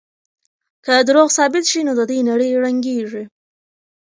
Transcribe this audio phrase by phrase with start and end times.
[0.85, 3.23] که دروغ ثابت شي نو د دوی نړۍ ړنګېږي.